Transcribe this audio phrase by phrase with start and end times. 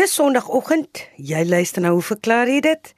[0.00, 1.02] Dis Sondagoggend.
[1.20, 2.92] Jy luister nou, hoe verklaar jy dit?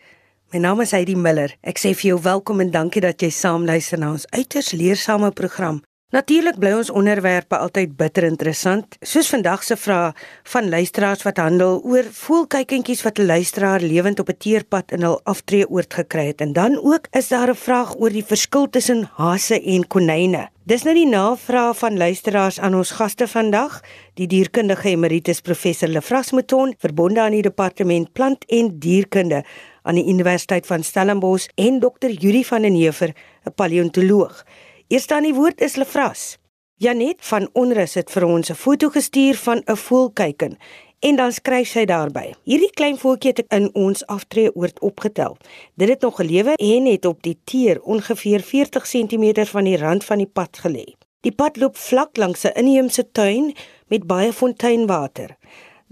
[0.55, 1.51] My naam is Heidi Miller.
[1.67, 5.33] Ek sê vir jou welkom en dankie dat jy saam luister na ons uiters leersame
[5.35, 5.81] program.
[6.15, 10.23] Natuurlik bly ons onderwerpe altyd bitter interessant, soos vandag se vraag
[10.55, 15.19] van luisteraars wat handel oor voelkykentjies wat 'n luisteraar lewend op 'n teerpad in hul
[15.25, 16.41] aftreeoord gekry het.
[16.41, 20.52] En dan ook is daar 'n vraag oor die verskil tussen hase en konyne.
[20.63, 23.81] Dis nou die navraag van luisteraars aan ons gaste vandag,
[24.15, 29.41] die dierkundige emeritus professor Lefras Mouton, verbonde aan die departement plant en dierkunde
[29.83, 34.45] aan die Universiteit van Stellenbosch en dokter Juri van den Heever, 'n paleontoloog.
[34.87, 36.39] Eerste aan die woord is Lefras.
[36.77, 40.59] Janet van Onrus het vir ons 'n foto gestuur van 'n voelkyken
[41.03, 42.29] en dan skryf sy daarby.
[42.47, 45.37] Hierdie klein voeltjie het in ons aftreeoord opgetel.
[45.75, 50.05] Dit het nog gelewe en het op die teer ongeveer 40 cm van die rand
[50.05, 50.87] van die pad gelê.
[51.27, 53.55] Die pad loop vlak langs 'n inheemse tuin
[53.87, 55.37] met baie fonteinwater.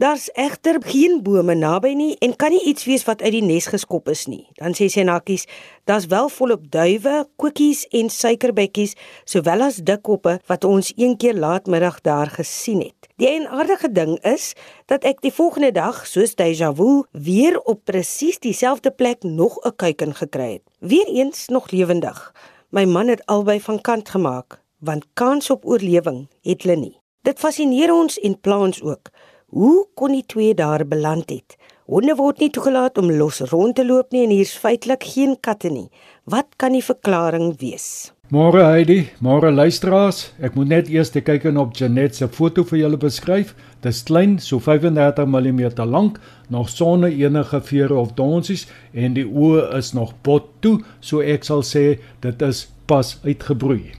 [0.00, 3.66] Daar's egter geen bome naby nie en kan nie iets wees wat uit die nes
[3.68, 4.46] geskop is nie.
[4.56, 5.42] Dan sê sy nakkies,
[5.84, 8.94] daar's wel volop duwe, koekies en suikerbekkies,
[9.28, 13.10] sowel as dikkoppe wat ons een keer laatmiddag daar gesien het.
[13.20, 14.54] Die eenaardige ding is
[14.88, 19.76] dat ek die volgende dag, soos déjà vu, weer op presies dieselfde plek nog 'n
[19.76, 20.64] kuiken gekry het.
[20.78, 22.32] Weereens nog lewendig.
[22.70, 26.96] My man het albei van kant gemaak, want kans op oorlewing het hulle nie.
[27.22, 29.10] Dit fascineer ons en pla ons ook.
[29.50, 31.56] Hoe kon die twee daar beland het?
[31.90, 35.72] Honde word nie toegelaat om los rond te loop nie en hier's feitelik geen katte
[35.74, 35.88] nie.
[36.22, 38.12] Wat kan die verklaring wees?
[38.30, 40.28] Môre Heidi, môre luisteraars.
[40.38, 43.56] Ek moet net eers kyk en op Janet se foto vir julle beskryf.
[43.82, 49.26] Dit is klein, so 35 mm lank, nog sonder enige vere of donsies en die
[49.26, 53.96] oë is nog bot toe, so ek sal sê dit is pas uitgebroei.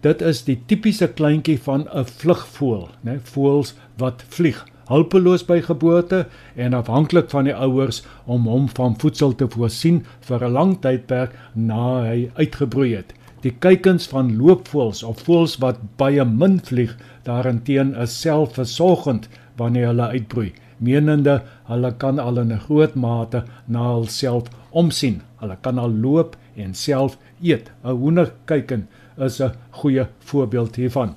[0.00, 6.26] Dit is die tipiese kleintjie van 'n vlugvoël, né, voëls wat vlieg hulpeloos by geboorte
[6.56, 11.32] en afhanklik van die ouers om hom van voedsel te voorsien vir 'n lang tydperk
[11.54, 13.14] na hy uitgebroei het.
[13.44, 16.96] Die kykens van loopvoëls of voëls wat baie min vlieg,
[17.26, 23.82] daarenteen is selfversorgend wanneer hulle uitbroei, menende hulle kan al in 'n groot mate na
[23.94, 25.20] hulself omsien.
[25.40, 27.70] Hulle kan al loop en self eet.
[27.84, 31.14] 'n Hoenderkyken is 'n goeie voorbeeld hiervan.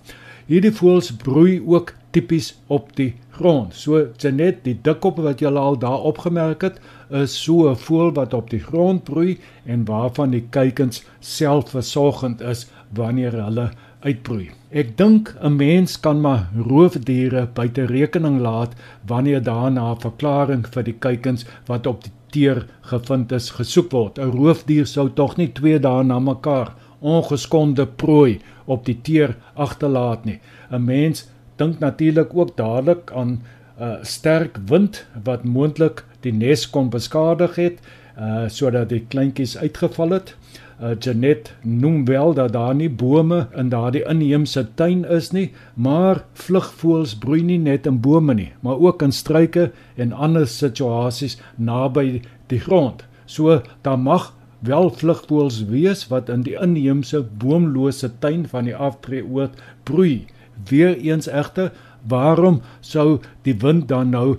[0.48, 3.74] Hierdie voëls broei ook tipies op die grond.
[3.74, 8.34] So Janet, die dikkop wat jy al daar opgemerk het, is so 'n voël wat
[8.34, 13.72] op die grond broei en waarvan die kuikens selfversorgend is wanneer hulle
[14.02, 14.50] uitbroei.
[14.72, 18.76] Ek dink 'n mens kan maar roofdiere buite rekening laat
[19.08, 24.20] wanneer daarna 'n verklaring vir die kuikens wat op die teer gevind is gesoek word.
[24.20, 30.26] 'n Roofdier sou tog nie twee dae na mekaar ongeskonde prooi op die teer agterlaat
[30.26, 30.40] nie.
[30.72, 31.28] 'n Mens
[31.58, 33.32] dink natuurlik ook dadelik aan
[33.78, 37.80] 'n uh, sterk wind wat moontlik die nes kon beskadig het
[38.18, 40.36] uh sodat die kleintjies uitgeval het.
[40.82, 46.24] Uh Janet noem wel dat daar nie bome in daardie inheemse tuin is nie, maar
[46.34, 52.22] vlugvoëls broei nie net in bome nie, maar ook in struike en ander situasies naby
[52.48, 53.06] die grond.
[53.26, 59.62] So daar mag wel vlugvoëls wees wat in die inheemse boomlose tuin van die aftreeoord
[59.84, 60.26] broei.
[60.70, 61.72] Weereens egter,
[62.08, 64.38] waarom sou die wind dan nou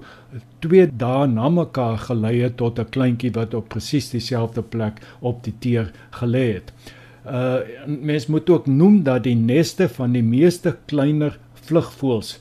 [0.65, 5.45] twee dae na mekaar gelei het tot 'n kleintjie wat op presies dieselfde plek op
[5.45, 6.73] die teer gelê het?
[7.27, 12.39] Uh mens moet ook noem dat die neste van die meeste kleiner vlugvoëls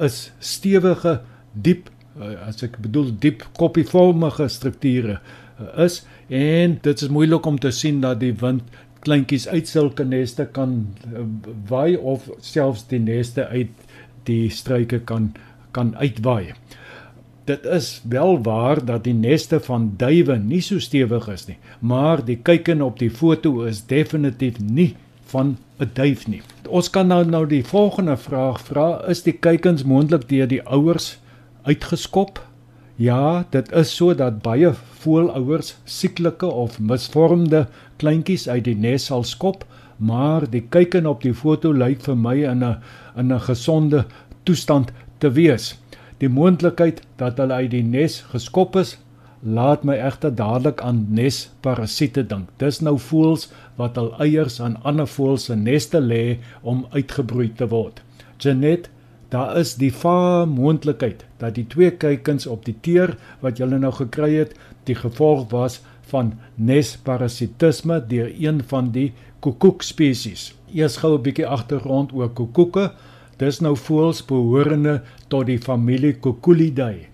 [0.00, 1.20] is stewige,
[1.52, 1.90] diep
[2.20, 7.70] uh, as ek bedoel diep koppievormige strukture uh, is en dit is moeilik om te
[7.70, 8.62] sien dat die wind
[9.00, 11.24] kleintjies uit sulke neste kan uh,
[11.68, 13.70] waai of selfs die neste uit
[14.28, 15.32] die struike kan
[15.72, 16.54] kan uitwaai.
[17.48, 22.24] Dit is wel waar dat die neste van duwe nie so stewig is nie, maar
[22.24, 24.94] die kyken op die foto is definitief nie
[25.32, 26.42] van 'n duif nie.
[26.68, 31.18] Ons kan nou nou die volgende vraag vra: Is die kykens moontlik deur die ouers
[31.62, 32.40] uitgeskop?
[32.96, 34.72] Ja, dit is so dat baie
[35.02, 37.68] voëlouers sieklike of misvormde
[37.98, 39.64] kleintjies uit die nes sal skop,
[39.98, 42.76] maar die kyken op die foto lyk vir my in 'n
[43.16, 44.04] in 'n gesonde
[44.44, 45.74] toestand te wees.
[46.18, 48.98] Die moontlikheid dat hulle uit die nes geskop is,
[49.42, 52.48] laat my egter dadelik aan nesparasiete dink.
[52.58, 57.68] Dis nou voëls wat hul eiers aan ander voëls se neste lê om uitgebroei te
[57.68, 58.02] word.
[58.38, 58.90] Janet
[59.28, 63.10] Daar is die va moontlikheid dat die twee kuikens op die teer
[63.44, 64.54] wat julle nou gekry het,
[64.88, 70.54] die gevolg was van nesparasitisme deur een van die koekoek spesies.
[70.74, 72.92] Eers gou 'n bietjie agtergrond oor koekoeke.
[73.36, 77.06] Dis nou voëls behorende tot die familie Cuculidae.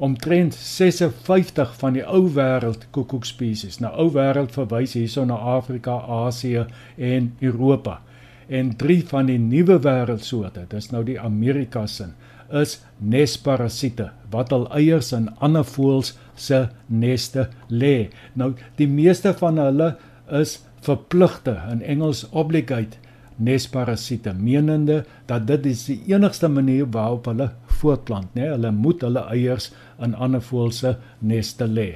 [0.00, 3.80] omtrent 56 van die ou wêreld koekoekspesies.
[3.84, 6.64] Nou ou wêreld verwys hierso na Afrika, Asië
[6.96, 8.00] en Europa.
[8.48, 12.14] En drie van die nuwe wêreldsoorte, dis nou die Amerikasin,
[12.48, 18.10] is nesparasiete wat al eiers in ander voëls se neste lê.
[18.34, 19.94] Nou die meeste van hulle
[20.40, 22.98] is verpligte in Engels obligate
[23.40, 27.50] nesparasiete menende dat dit is die enigste manier waarop hulle
[27.80, 28.50] voortplant, né?
[28.52, 29.70] Hulle moet hulle eiers
[30.04, 30.94] in ander voëls se
[31.24, 31.94] neste lê.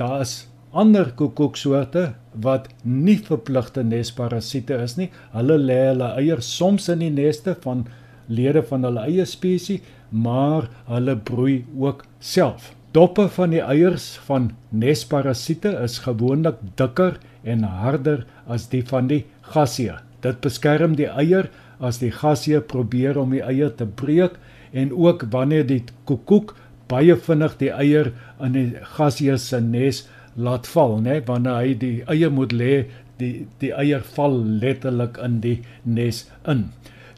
[0.00, 0.34] Daar is
[0.70, 2.10] ander koekoeksoorte
[2.42, 5.10] wat nie verpligte nesparasiete is nie.
[5.34, 7.86] Hulle lê hulle eiers soms in die neste van
[8.30, 12.72] lede van hulle eie spesies, maar hulle broei ook self.
[12.90, 19.20] Doppe van die eiers van nesparasiete is gewoonlik dikker en harder as die van die
[19.46, 19.92] gasie.
[20.26, 21.46] Dit beskerm die eier
[21.78, 24.34] as die gasie probeer om die eier te breek
[24.74, 26.56] en ook wanneer die koekoek
[26.90, 28.10] baie vinnig die eier
[28.42, 28.66] in die
[28.96, 30.02] gasie se nes
[30.34, 31.20] laat val, né?
[31.30, 32.74] Wanneer hy die eier moet lê,
[33.22, 36.66] die die eier val letterlik in die nes in.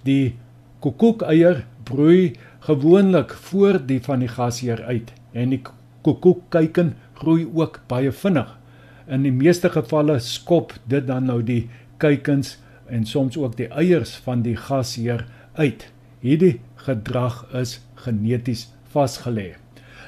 [0.05, 0.37] Die
[0.85, 2.35] koekoekeier broei
[2.69, 5.63] gewoonlik voor die van die gasheer uit en die
[6.03, 8.51] koekoekkuiken groei ook baie vinnig.
[9.07, 11.69] In die meeste gevalle skop dit dan nou die
[12.03, 12.57] kuikens
[12.87, 15.89] en soms ook die eiers van die gasheer uit.
[16.23, 19.53] Hierdie gedrag is geneties vasgelê.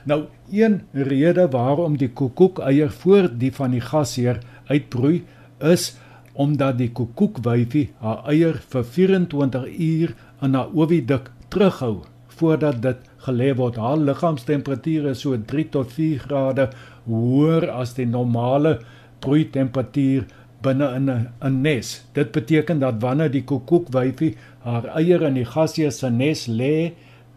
[0.05, 5.25] Nou een rede waarom die koekoekeier voor die van die gasheer uitbroei
[5.59, 5.95] is
[6.35, 12.03] omdat die koekoekwyfie haar eier vir 24 uur in haar oviduk terughou
[12.39, 12.97] voordat dit
[13.27, 13.77] gelê word.
[13.77, 16.69] Haar liggaamstemperatuur is so 3 tot 4 grade
[17.07, 18.79] hoër as die normale
[19.25, 20.27] broeitemperatuur
[20.65, 22.05] binne in 'n nes.
[22.13, 26.93] Dit beteken dat wanneer die koekoekwyfie haar eier in die gasheer se nes lê,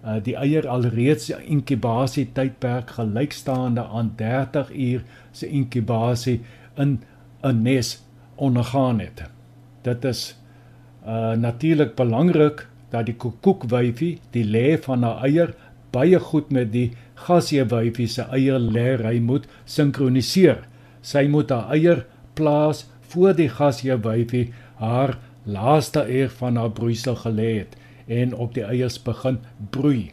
[0.06, 6.42] uh, die eier alreeds inkubasie tydperk gelykstaande aan 30 uur se inkubasie
[6.78, 7.00] in
[7.44, 8.04] 'n nes
[8.36, 9.24] ondergaan het.
[9.82, 10.36] Dit is
[11.08, 15.54] uh natuurlik belangrik dat die koekoekwyfie die lê van haar eier
[15.92, 16.92] baie goed met die
[17.28, 20.66] gasiewyfie se eier lêry moet sinkroniseer.
[21.02, 22.06] Sy moet haar eier
[22.38, 24.52] plaas voor die gasiewyfie
[24.82, 25.18] haar
[25.48, 27.76] laaste eer van haar broeisel gelê het
[28.08, 29.40] en op die eiers begin
[29.72, 30.12] broei.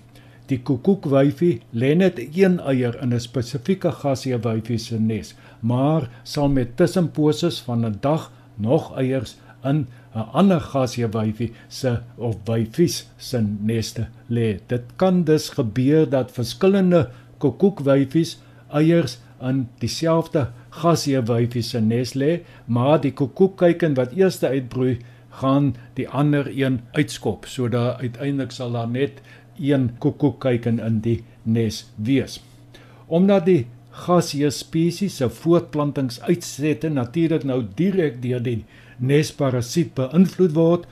[0.50, 6.76] Die koekoekwyfie lê net een eier in 'n spesifieke gasheewyfie se nes, maar sal met
[6.76, 14.06] tussenposes van 'n dag nog eiers in 'n ander gasheewyfie se of wyfies se neste
[14.31, 14.61] lê.
[14.66, 18.38] Dit kan dus gebeur dat verskillende koekoekwyfies
[18.72, 24.99] eiers in dieselfde gasheewyfie se nes lê, maar die koekoekkuiken wat eers uitbroei
[25.40, 29.20] gaan die ander een uitskop sodat uiteindelik sal daar net
[29.58, 32.40] een koekoekkuiken in die nes wees.
[33.06, 38.64] Omdat die gasie spesies se voortplantingsuitsette natuurlik nou direk deur die
[38.99, 40.88] nesparasiet beïnvloed word,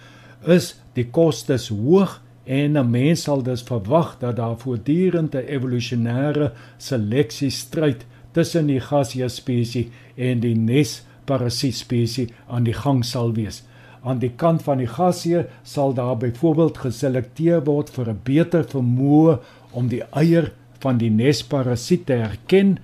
[0.47, 7.51] is die kostes hoog en 'n mens sal dus verwag dat daar voortdurende evolusionêre seleksie
[7.51, 13.63] stryd tussen die gasie spesies en die nesparasiet spesies aan die gang sal wees.
[14.03, 19.39] Aan die kant van die gasie sal daar byvoorbeeld geselekteer word vir 'n beter vermoë
[19.73, 20.53] om die eier
[20.83, 22.77] van die nesparasiet te herken,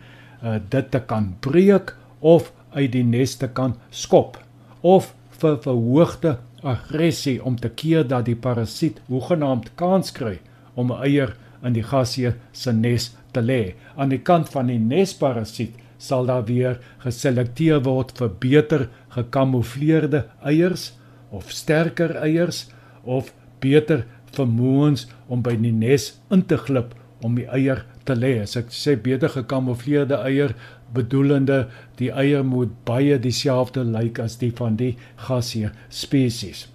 [0.43, 4.39] uh, dit te kan breek of uit die nes te kan skop
[4.81, 10.39] of vir verhoogde aggressie om te keer dat die parasiet hoegenaamd kans kry
[10.75, 13.75] om 'n eier in die gasie se nes te lê.
[13.97, 20.93] Aan die kant van die nesparasiet sal daar weer geselekteer word vir beter gekamoufleerde eiers
[21.31, 22.67] of sterker eiers
[23.03, 28.39] of beter vermoëns om by die nes in te glip om die eier te lê.
[28.43, 30.55] As ek sê beter gekamoufleerde eier
[30.95, 31.67] bedoelende
[31.99, 34.95] die eier moet baie dieselfde lyk as die van die
[35.29, 36.67] gasie spesies.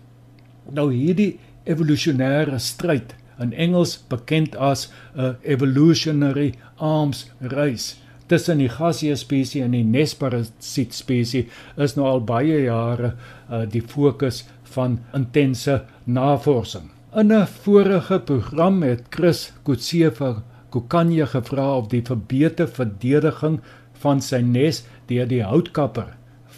[0.69, 7.95] Nou hierdie evolusionêre stryd in Engels bekend as 'n evolutionary arms race
[8.27, 11.51] tussen die gasie spesies en die nesparasiet spesies
[11.85, 14.43] is nou al baie jare uh, die fokus
[14.75, 16.89] van intense navorsing.
[17.15, 23.60] In 'n vorige program het Chris Kutse vir Kokanje gevra of die verbeter verdediging
[24.01, 24.79] van sy nes
[25.12, 26.08] deur die houtkapper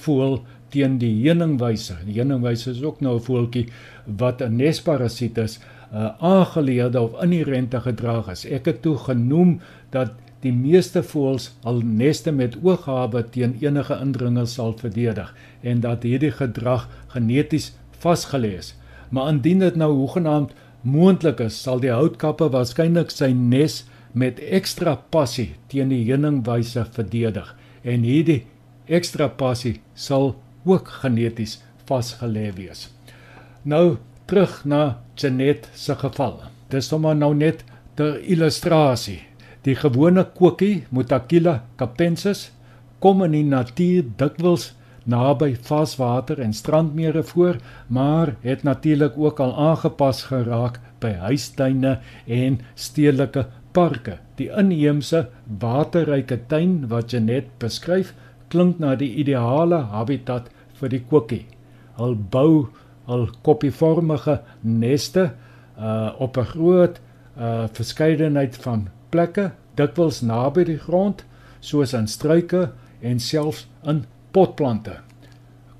[0.05, 0.37] voel
[0.71, 1.97] teen die heuningwyse.
[2.05, 3.65] Die heuningwyse is ook nou 'n voeltjie
[4.05, 5.59] wat 'n nesparasiet is,
[5.93, 8.45] uh, aangeleerde of inherente gedrag is.
[8.45, 9.59] Ek het toe genoem
[9.89, 16.03] dat die meeste voëls al neste met ooghawe teen enige indringer sal verdedig en dat
[16.03, 18.75] hierdie gedrag geneties vasgelê is.
[19.15, 20.51] Maar indien dit nou hoegenaamd
[20.83, 27.53] moontlik is, sal die houtkappe waarskynlik sy nes met ekstra passie teen die heuningwyse verdedig
[27.87, 28.41] en hierdie
[28.99, 30.33] ekstra passie sal
[30.67, 32.89] ook geneties vasgelê wees.
[33.63, 36.41] Nou terug na Janet se geval.
[36.69, 37.63] Dis sommer nou net
[37.95, 39.21] ter illustrasie.
[39.63, 42.49] Die gewone kokie Mutakila capensis
[42.99, 44.73] kom in die natuur dikwels
[45.05, 47.57] naby vaswater en strandmere voor,
[47.87, 54.17] maar het natuurlik ook al aangepas geraak by huistuine en stedelike parke.
[54.35, 55.27] Die inheemse
[55.59, 58.13] waterryke tuin wat Janet beskryf,
[58.47, 61.45] klink na die ideale habitat vir die kokkie.
[61.99, 62.67] Hulle bou
[63.05, 65.31] al koppievormige neste
[65.77, 66.99] uh op 'n groot
[67.37, 71.25] uh verskeidenheid van plekke, dikwels naby die grond,
[71.59, 72.71] soos in struike
[73.01, 74.99] en selfs in potplante.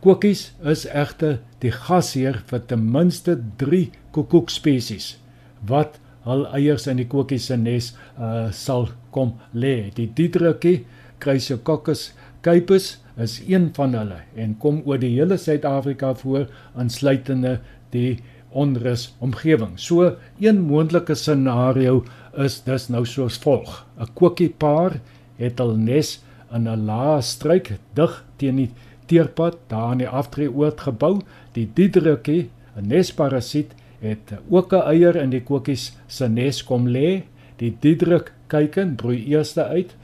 [0.05, 5.15] Kokkies is egter die gasheer vir ten minste 3 koekoekspesies
[5.67, 9.91] wat hul eiers in die kokkie se nes uh sal kom lê.
[9.97, 10.85] Die Diedrukkie,
[11.19, 12.13] Chrysococcus
[12.45, 16.47] Kuipers is een van hulle en kom oor die hele Suid-Afrika voor
[16.79, 17.57] insluitende
[17.95, 18.19] die
[18.55, 19.75] onrus omgewing.
[19.79, 22.03] So een moontlike scenario
[22.39, 25.00] is dus nou soos volg: 'n kokiepaar
[25.38, 26.19] het hul nes
[26.55, 28.71] in 'n lae struik dig teen die
[29.07, 31.21] teerpad daar in die aftreeoord gebou.
[31.53, 37.24] Die diedrukkie, 'n nesparasiet, het ook 'n eier in die kokies se nes kom lê.
[37.57, 39.95] Die diedruk kyken broei eers uit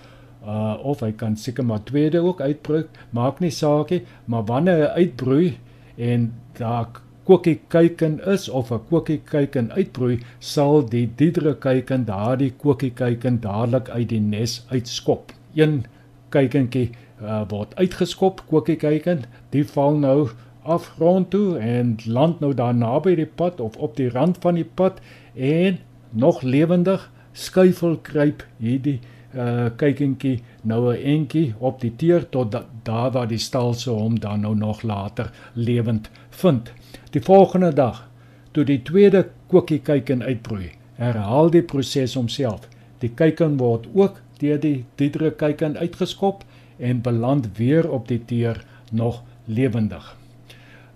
[0.45, 4.79] uh of hy kan seker maar tweede ook uitbroei, maak nie saak nie, maar wanneer
[4.81, 5.57] hy uitbroei
[5.97, 6.87] en daar
[7.23, 13.39] kokkie kuiken is of 'n kokkie kuiken uitbroei, sal die diedre kuiken daardie kokkie kuiken
[13.41, 15.31] dadelik uit die nes uitskop.
[15.53, 15.85] Een
[16.33, 16.89] kuikentjie
[17.21, 20.31] uh, word uitgeskop, kokkie kuiken, die val nou
[20.63, 24.67] afgrond toe en land nou daar naby die pad of op die rand van die
[24.67, 25.01] pad
[25.33, 25.79] en
[26.11, 28.99] nog lewendig skuifel kruip hierdie
[29.31, 33.89] uh kykentjie nou 'n entjie op die teer tot da, daar waar die stal se
[33.89, 36.73] hom dan nou nog later lewend vind.
[37.11, 38.09] Die volgende dag,
[38.51, 42.67] toe die tweede kokkie kyken uitbroei, herhaal die proses homself.
[42.99, 46.43] Die kyken word ook deur die diedre kyken uitgeskop
[46.77, 50.15] en beland weer op die teer nog lewendig.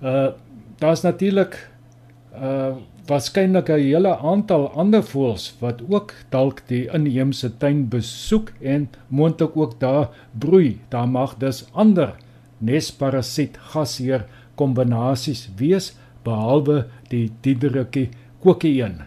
[0.02, 0.28] Uh
[0.78, 1.56] daar's natuurlik
[2.34, 2.76] uh
[3.06, 9.58] waarskynlik 'n hele aantal ander voëls wat ook dalk die inheemse tuin besoek en moontlik
[9.58, 10.80] ook daar broei.
[10.90, 12.16] Daar mag dus ander
[12.58, 14.26] nesparasiet gasheer
[14.56, 18.10] kombinasies wees behalwe die diederetjie
[18.40, 19.02] kokieën.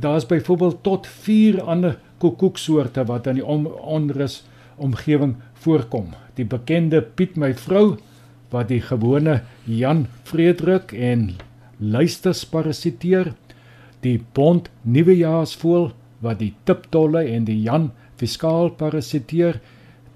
[0.00, 4.42] Daar's byvoorbeeld tot 4 ander koekoeksoorte wat in die on onrus
[4.80, 6.12] omgewing voorkom.
[6.34, 7.96] Die bekende Piet my vrou
[8.54, 11.34] wat die gewone Jan Frederik en
[11.78, 13.32] luisters parasiteer,
[14.04, 15.90] die bont nuwejaarsvoël
[16.24, 17.90] wat die tiptolle en die Jan
[18.20, 19.60] fiskaal parasiteer,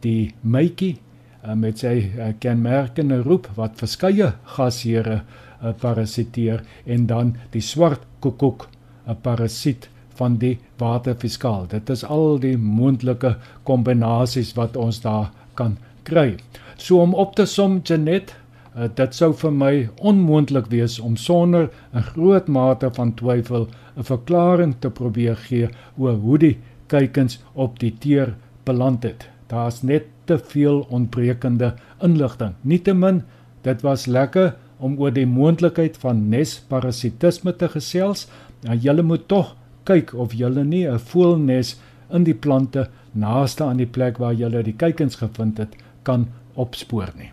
[0.05, 7.35] die mytjie uh, met sy uh, kenmerkende roep wat verskeie gasheere uh, parasiteer en dan
[7.55, 8.69] die swart koekoek,
[9.09, 9.89] 'n parasiet
[10.19, 11.67] van die waterfiskaal.
[11.71, 16.37] Dit is al die moontlike kombinasies wat ons daar kan kry.
[16.77, 18.35] So om op te som Janet,
[18.79, 19.71] Uh, dit sou vir my
[20.07, 26.15] onmoontlik wees om sonder 'n groot mate van twyfel 'n verklaring te probeer gee oor
[26.15, 28.35] hoe die kuikens op die teer
[28.65, 29.29] beland het.
[29.49, 32.55] Daar's net te veel ontbrekende inligting.
[32.61, 33.23] Nietemin,
[33.63, 38.29] dit was lekker om oor die moontlikheid van nesparasitisme te gesels.
[38.63, 39.57] Nou julle moet tog
[39.89, 41.77] kyk of julle nie 'n voëlnes
[42.13, 47.13] in die plante naaste aan die plek waar julle die kuikens gevind het kan opspoor
[47.17, 47.31] nie.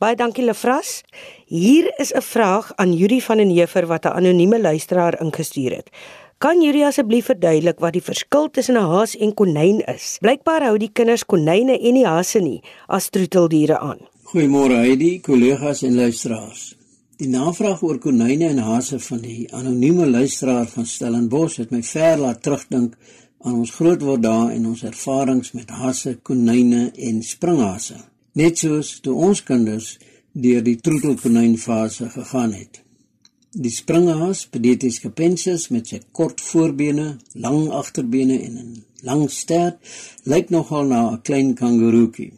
[0.00, 1.02] Baie dankie Lefras.
[1.46, 5.90] Hier is 'n vraag aan Yuri van den Heever wat 'n anonieme luisteraar ingestuur het.
[6.38, 10.16] Kan Yuri asseblief verduidelik wat die verskil tussen 'n haas en konyn is?
[10.20, 13.98] Blykbaar hou die kinders konyne en nie haase nie as troeteldiere aan.
[14.24, 16.79] Goeiemôre Heidi, kollegas en luisteraars.
[17.20, 22.16] Die navraag oor konyne en hase van die anonieme luisteraar van Stellenbosch het my ver
[22.16, 22.94] laat terugdink
[23.44, 27.98] aan ons grootword daar en ons ervarings met hase, konyne en springhase
[28.40, 29.98] net soos toe ons kinders
[30.32, 32.80] deur die troetelkonynfase gegaan het.
[33.50, 39.76] Die springhaas, Pedetes capensis met sy kort voorbene, lang agterbene en 'n lang stert,
[40.24, 42.32] lyk nogal na 'n klein kangaroetjie.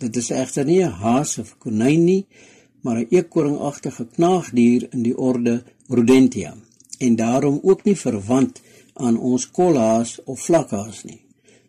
[0.00, 2.26] Dit is egter nie 'n haas of konyn nie,
[2.84, 6.54] maar 'n eekhoringagtige knaagdier in die orde Rodentia
[6.98, 8.60] en daarom ook nie verwant
[8.92, 11.20] aan ons kolhaas of vlakhaas nie.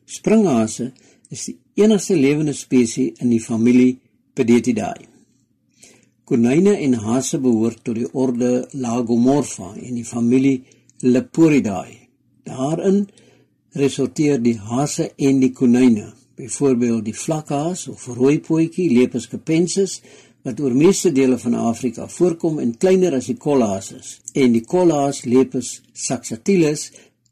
[0.05, 0.91] Springhase
[1.29, 3.99] is die enigste lewende spesies in die familie
[4.33, 5.07] Pedetidae.
[6.25, 10.63] Konyne en hase behoort tot die orde Lagomorpha en die familie
[10.99, 11.97] Leporidae.
[12.43, 13.07] Daarin
[13.71, 16.13] resorteer die hase en die konyne.
[16.35, 20.01] Byvoorbeeld die vlakhaas of rooipootjie Lepus capensis
[20.45, 24.11] wat oor meeste dele van Afrika voorkom en kleiner as die kollaas is.
[24.33, 26.91] En die kollaas Lepus saxatilis,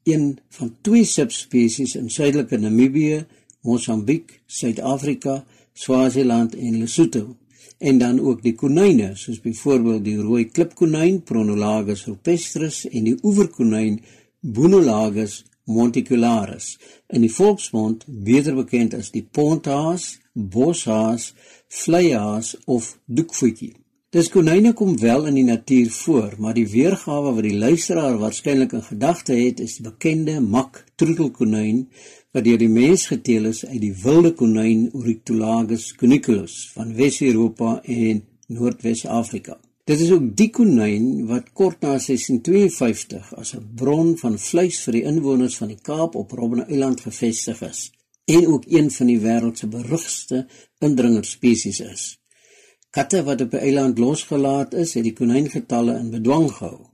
[0.10, 3.22] een van twee subspesies in suidelike Namibië,
[3.64, 5.44] Mosambiek, Suid-Afrika,
[5.74, 7.36] Swaziland en Lesotho
[7.84, 13.98] en dan ook die konyne soos byvoorbeeld die rooi klipkonyn Pronolagus rupestris en die oeverkonyn
[14.40, 16.78] Bunolagus monticularis
[17.12, 21.34] in die volksmond beter bekend as die ponthaas, boshaas,
[21.70, 23.74] vleihaas of doekvoetjie.
[24.14, 28.76] Dis konyne kom wel in die natuur voor, maar die weergawe wat die luisteraar waarskynlik
[28.78, 31.88] in gedagte het is die bekende mak troetelkonyn
[32.34, 38.22] wat deur die mens geteel is uit die wilde konyn Oryctolagus cuniculus van Wes-Europa en
[38.54, 39.58] Noordwes-Afrika.
[39.90, 45.00] Dit is ook die konyn wat kort na 1652 as 'n bron van vleis vir
[45.00, 47.90] die inwoners van die Kaap op Robben Eiland gevestig is
[48.26, 50.46] en ook een van die wêreld se berugste
[50.80, 52.04] indringerspesies is.
[52.90, 56.86] Katte wat op die eiland losgelaat is, het die konyngetalle in bedwang gehou.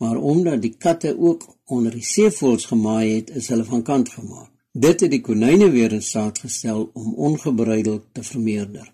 [0.00, 4.50] Maar omdat die katte ook onder die seevoëls gemaai het, is hulle van kant gemaak.
[4.72, 8.92] Dit het die konyne weer in staat gestel om ongebreideld te vermeerder.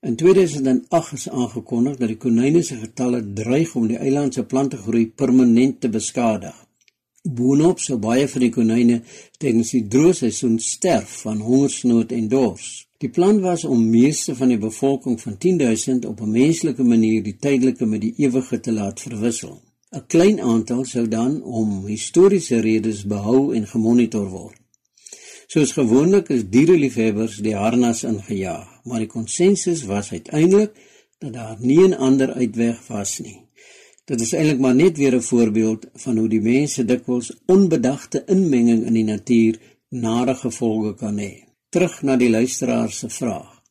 [0.00, 5.06] In 2008 is aangekondig dat die konyne se getalle dreig om die eiland se plantegroei
[5.06, 6.56] permanent te beskadig.
[7.22, 8.96] Boonop sou baie van die konyne
[9.38, 12.70] tydens die droë seisoen sterf van hongersnood en dors.
[12.98, 17.36] Die plan was om meeste van die bevolking van 10000 op 'n menslike manier die
[17.38, 19.62] tydelike met die ewige te laat verwissel.
[19.92, 24.58] 'n Klein aantal sou dan om historiese redes behou en gemonitor word.
[25.46, 30.72] Soos gewoonlik is diereliefhebbers die harnas ingejaag, maar die konsensus was uiteindelik
[31.18, 33.40] dat daar nie 'n ander uitweg was nie.
[34.04, 38.86] Dit is eintlik maar net weer 'n voorbeeld van hoe die mense dikwels onbedagte inmenging
[38.86, 41.32] in die natuur nare gevolge kan hê.
[41.68, 43.62] Terug na die luisteraar se vraag.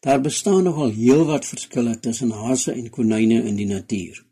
[0.00, 4.26] Daar bestaan nogal heelwat verskille tussen hase en konyne in die natuur.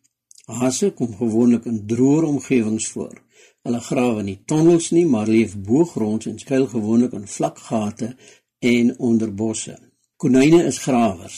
[0.44, 3.22] Hase kom gewoonlik in droër omgewings voor.
[3.62, 8.16] Hulle grawe nie tonnels nie, maar leef bo-gronds en skuil gewoonlik in vlak gate
[8.58, 9.91] en onder bosse.
[10.22, 11.36] Konyne is grawers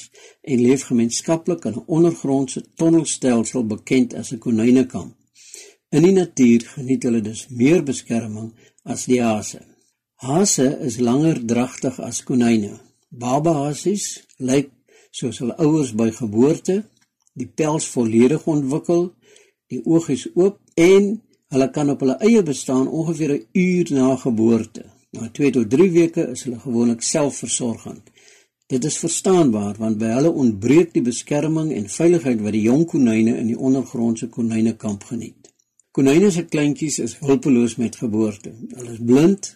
[0.50, 5.14] en leef gemeenskaplik in 'n ondergrondse tonnelstelsel bekend as 'n konynekamp.
[5.96, 9.62] In die natuur geniet hulle dus meer beskerming as die hase.
[10.14, 12.74] Hase is langer dragtig as konyne.
[13.08, 14.70] Baba hasies lyk
[15.10, 16.76] soos hulle ouers by geboorte,
[17.32, 19.02] die pels volledig ontwikkel,
[19.70, 21.04] die oogies oop en
[21.54, 24.82] Hulle kan op hulle eie bestaan ongeveer 'n uur na geboorte.
[25.10, 28.02] Na 2 tot 3 weke is hulle gewoonlik selfversorgend.
[28.66, 33.34] Dit is verstaanbaar want by hulle ontbreek die beskerming en veiligheid wat die jong konyne
[33.36, 35.50] in die ondergrondse konynekamp geniet.
[35.92, 38.54] Konyne se kleintjies is hulpeloos met geboorte.
[38.76, 39.50] Hulle is blind,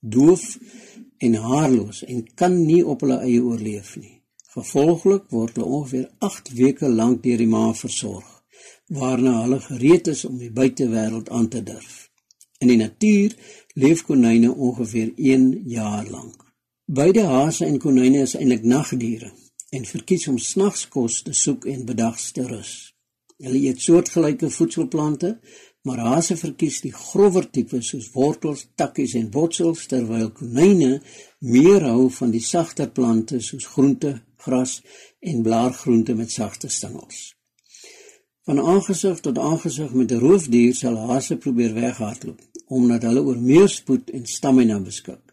[0.00, 0.46] doof
[1.18, 4.16] en haarloos en kan nie op hulle eie oorleef nie.
[4.56, 8.32] Gevolglik word hulle ongeveer 8 weke lank deur die ma versorg
[8.86, 12.08] waarna hulle gereed is om die buitewêreld aan te durf.
[12.62, 13.36] In die natuur
[13.74, 16.45] leef konyne ongeveer 1 jaar lank.
[16.88, 19.32] Beide hase en konyne is eintlik nagdiere
[19.74, 22.92] en verkies om snags kos te soek en bedags te rus.
[23.42, 25.32] Hulle eet soortgelyke voedselplante,
[25.82, 31.00] maar hase verkies die grower tipe soos wortels, takkies en botsels terwyl konyne
[31.42, 34.78] meer hou van die sagter plante soos groente, gras
[35.18, 37.32] en blaargroente met sagte stengels.
[38.46, 43.68] Van aangesig tot aangesig met 'n roofdier sal hase probeer weghardloop omdat hulle oor meer
[43.68, 45.25] spoed en stamina beskik.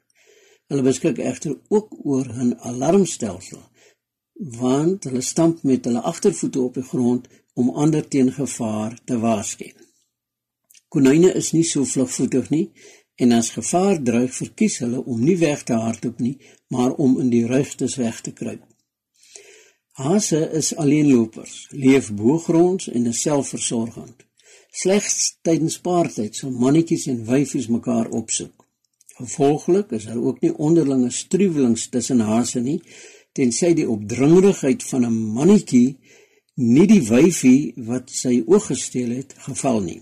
[0.73, 3.61] Hulle beskik egter ook oor 'n alarmstelsel
[4.59, 9.69] want hulle stamp met hulle agtervoete op die grond om ander teen gevaar te waarsku.
[10.87, 12.71] Konyne is nie so vlugvoetig nie
[13.15, 17.29] en as gevaar dreig, verkies hulle om nie weg te hardloop nie, maar om in
[17.29, 18.65] die ruigtes weg te kruip.
[19.91, 24.25] Hase is alleenlopers, leef bo-gronds en is selfversorgend.
[24.71, 28.62] Slegs tydens paartyd sal mannetjies en wyfies mekaar opsoek.
[29.17, 32.79] Gevolglik is daar ook nie onderlinge struwelings tussen hase nie,
[33.33, 35.97] tensy die opdringerigheid van 'n mannetjie
[36.55, 40.01] nie die wyfie wat sy oog gesteel het geval nie.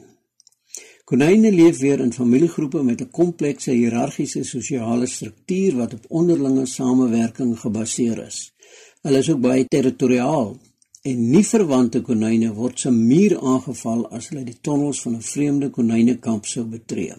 [1.06, 7.60] Konyne leef weer in familiegroepe met 'n komplekse hiërargiese sosiale struktuur wat op onderlinge samewerking
[7.60, 8.54] gebaseer is.
[9.02, 10.60] Hulle is ook baie territoriaal
[11.02, 15.70] en nie verwante konyne word se muur aangeval as hulle die tonnels van 'n vreemde
[15.70, 17.14] konynekamp sou betree.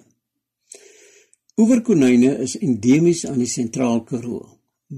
[1.61, 4.47] Oeverkonyne is endemies aan die sentraal Karoo.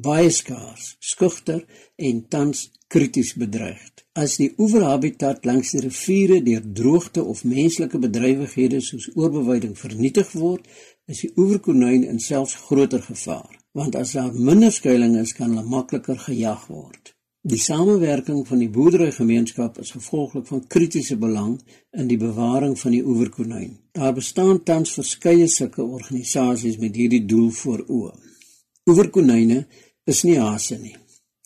[0.04, 1.64] Baie skaars, skugter
[1.98, 3.80] en tans krities bedreig.
[4.14, 10.70] As die oeverhabitat langs die riviere deur droogte of menslike bedrywighede soos oorbewyding vernietig word,
[11.10, 15.66] is die oeverkonyn in selfs groter gevaar, want as daar minder skuilings is, kan hulle
[15.66, 17.13] makliker gejag word.
[17.44, 21.58] Die samewerking van die boerderygemeenskap is gevolglik van kritiese belang
[21.92, 23.74] in die bewaring van die oeverkonyn.
[23.92, 28.14] Daar bestaan tans verskeie sulke organisasies met hierdie doel voor oë.
[28.88, 29.58] Oeverkonyne
[30.08, 30.94] is nie hase nie.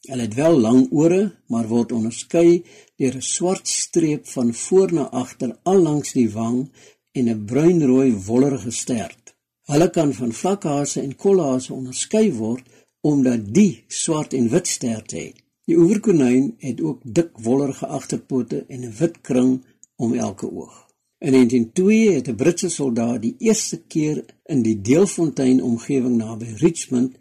[0.07, 2.63] Hulle het wel lang ore, maar word onderskei
[2.95, 6.71] deur 'n swart streep van voor na agter al langs die wang
[7.13, 9.35] en 'n bruinrooi wollerige stert.
[9.67, 12.65] Hulle kan van vlakhase en kollhase onderskei word
[13.01, 15.48] omdat die swart en wit stert het.
[15.69, 19.65] Die oeverkonyn het ook dik wollerige agterpote en 'n wit kring
[19.97, 20.87] om elke oog.
[21.19, 27.17] In 1902 het 'n Britse soldaat die eerste keer in die Deelfontein omgewing naby Richmond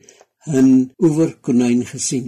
[0.46, 2.28] 'n oeverkonyn gesien.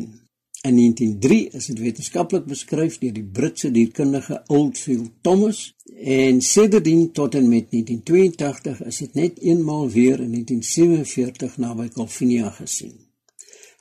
[0.62, 7.36] In 1903 is dit wetenskaplik beskryf deur die Britse dierkundige Oldfield Thomas en sedertdien tot
[7.36, 12.94] en met 1982 is dit net eenmaal weer in 1947 naby Calvinia gesien.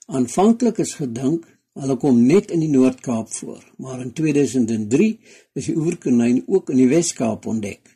[0.06, 5.06] Aanvanklik is gedink Hulle kom net in die Noord-Kaap voor, maar in 2003
[5.54, 7.94] is die oerkonyn ook in die Wes-Kaap ontdek.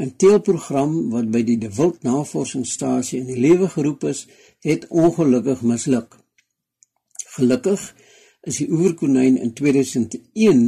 [0.00, 4.24] 'n Teelprogram wat by die De Wild Navorsingsstasie in die lewe geroep is,
[4.66, 6.16] het ongelukkig misluk.
[7.36, 7.84] Gelukkig
[8.48, 10.64] is die oerkonyn in 2001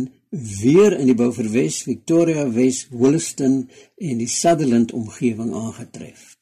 [0.63, 3.57] weer in die Bouverwes, Victoria Wes, Wollaston
[3.97, 6.37] en die Sutherland omgewing aangetref.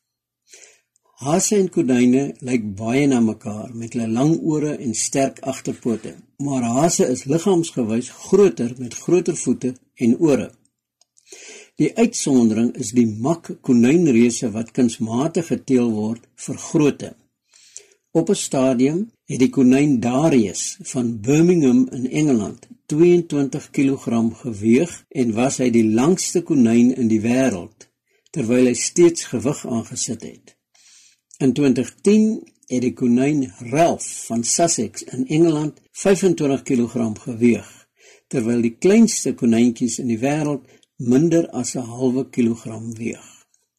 [1.21, 6.63] Hase en konyne lyk baie na mekaar met hulle lang ore en sterk agterpote, maar
[6.77, 9.75] hase is liggaamsgewys groter met groter voete
[10.07, 10.47] en ore.
[11.77, 17.11] Die uitsondering is die mak konynreuse wat kunsmatig geteel word vir grootte.
[18.17, 25.35] Op 'n stadium het die konyn Darius van Birmingham in Engeland 22 kg geweg en
[25.35, 27.91] was hy die langste konyn in die wêreld
[28.31, 30.57] terwyl hy steeds gewig aangesit het.
[31.41, 37.71] In 2010 het die konyn Ralph van Sussex in Engeland 25 kg geweg,
[38.29, 40.69] terwyl die kleinste konyntjies in die wêreld
[41.13, 43.25] minder as 'n halwe kilogram weeg.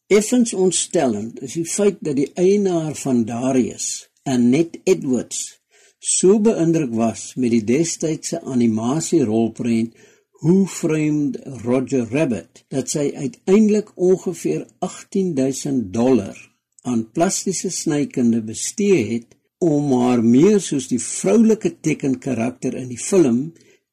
[0.07, 5.61] Effens ontstellend is die feit dat die eienaar van Darius, Annette Edwards,
[5.99, 9.93] so beïndruk was met die destydse animasie rolprent
[10.41, 16.50] Who Framed Roger Rabbit dat sy uiteindelik ongeveer 18000 dollar
[16.81, 23.51] aan plastiese snykunde bestee het om haar meer soos die vroulike tekenkarakter in die film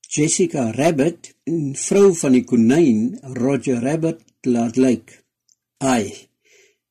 [0.09, 5.24] Jessica Rabbit, 'n vrou van die konyn Roger Rabbit laat lyk.
[5.85, 6.14] Ai,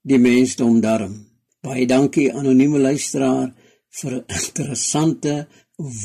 [0.01, 1.25] die mensdom darm.
[1.61, 3.53] Baie dankie anonieme luisteraar
[3.89, 5.47] vir 'n interessante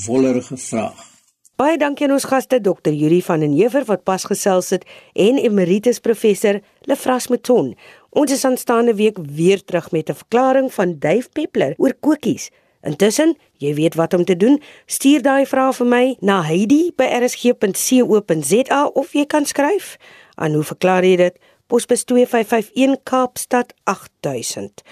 [0.07, 1.13] wollerige vraag.
[1.57, 2.91] Baie dankie aan ons gaste Dr.
[2.91, 7.75] Yuri van den Heever wat pas gesels het en emeritus professor Lefras Mouton.
[8.13, 12.51] Ons is aanstaande week weer terug met 'n verklaring van Dave Peppler oor kokies.
[12.81, 14.63] Intussen, jy weet wat om te doen.
[14.87, 19.97] Stuur daai vrae vir my na heidi@rsg.co.za of jy kan skryf
[20.35, 21.39] aan hoe verklaar jy dit?
[21.67, 24.83] Posbus 2551 Kaapstad 8000.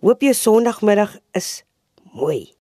[0.00, 1.64] Hoop jou Sondagmiddag is
[2.12, 2.57] mooi.